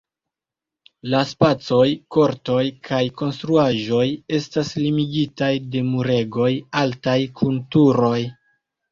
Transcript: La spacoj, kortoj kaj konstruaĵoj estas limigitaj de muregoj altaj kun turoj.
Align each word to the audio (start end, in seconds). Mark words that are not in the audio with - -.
La 1.13 1.19
spacoj, 1.31 1.89
kortoj 2.15 2.63
kaj 2.87 3.01
konstruaĵoj 3.21 4.05
estas 4.37 4.71
limigitaj 4.85 5.51
de 5.75 5.83
muregoj 5.91 6.49
altaj 6.85 7.19
kun 7.41 7.61
turoj. 7.77 8.17